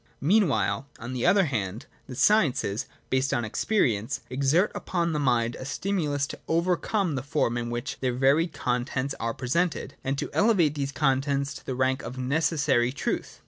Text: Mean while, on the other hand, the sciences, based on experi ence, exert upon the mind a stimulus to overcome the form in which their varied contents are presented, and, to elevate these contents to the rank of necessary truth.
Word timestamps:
Mean 0.19 0.47
while, 0.47 0.87
on 0.97 1.13
the 1.13 1.27
other 1.27 1.45
hand, 1.45 1.85
the 2.07 2.15
sciences, 2.15 2.87
based 3.11 3.35
on 3.35 3.43
experi 3.43 3.95
ence, 3.95 4.21
exert 4.31 4.71
upon 4.73 5.13
the 5.13 5.19
mind 5.19 5.55
a 5.59 5.63
stimulus 5.63 6.25
to 6.25 6.39
overcome 6.47 7.13
the 7.13 7.21
form 7.21 7.55
in 7.55 7.69
which 7.69 7.97
their 7.99 8.11
varied 8.15 8.51
contents 8.51 9.13
are 9.19 9.35
presented, 9.35 9.93
and, 10.03 10.17
to 10.17 10.33
elevate 10.33 10.73
these 10.73 10.91
contents 10.91 11.53
to 11.53 11.63
the 11.67 11.75
rank 11.75 12.01
of 12.01 12.17
necessary 12.17 12.91
truth. 12.91 13.39